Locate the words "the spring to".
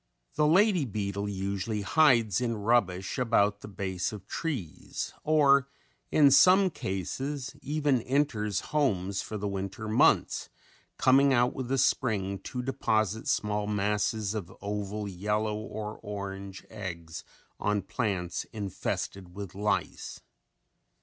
11.67-12.63